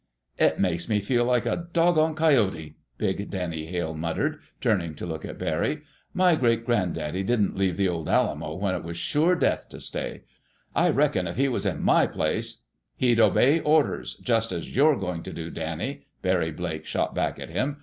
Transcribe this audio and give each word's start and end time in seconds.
"It 0.39 0.57
makes 0.57 0.89
me 0.89 0.99
feel 0.99 1.25
like 1.25 1.45
a 1.45 1.67
doggone 1.73 2.15
coyote!" 2.15 2.75
big 2.97 3.29
Danny 3.29 3.67
Hale 3.67 3.93
muttered, 3.93 4.39
turning 4.59 4.95
to 4.95 5.05
look 5.05 5.23
at 5.23 5.37
Barry. 5.37 5.81
"My 6.11 6.33
great 6.33 6.65
gran'daddy 6.65 7.21
didn't 7.21 7.55
leave 7.55 7.77
the 7.77 7.87
old 7.87 8.09
Alamo, 8.09 8.55
when 8.55 8.73
it 8.73 8.81
was 8.83 8.97
sure 8.97 9.35
death 9.35 9.69
to 9.69 9.79
stay. 9.79 10.23
I 10.75 10.89
reckon 10.89 11.27
if 11.27 11.37
he 11.37 11.47
was 11.47 11.67
in 11.67 11.83
my 11.83 12.07
place—" 12.07 12.63
"He'd 12.95 13.19
obey 13.19 13.59
orders, 13.59 14.15
just 14.15 14.51
as 14.51 14.75
you're 14.75 14.97
going 14.97 15.21
to 15.21 15.33
do, 15.33 15.51
Danny," 15.51 16.07
Barry 16.23 16.49
Blake 16.49 16.87
shot 16.87 17.13
back 17.13 17.37
at 17.37 17.49
him. 17.51 17.77